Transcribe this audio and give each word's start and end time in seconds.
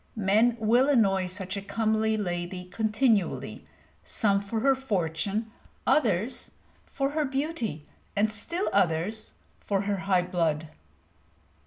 Men 0.15 0.57
will 0.59 0.89
annoy 0.89 1.27
such 1.27 1.55
a 1.55 1.61
comely 1.61 2.17
lady 2.17 2.65
continually, 2.65 3.67
some 4.03 4.41
for 4.41 4.61
her 4.61 4.73
fortune, 4.73 5.51
others 5.85 6.49
for 6.87 7.11
her 7.11 7.23
beauty, 7.23 7.85
and 8.15 8.31
still 8.31 8.67
others 8.73 9.33
for 9.59 9.81
her 9.81 9.97
high 9.97 10.23
blood. 10.23 10.69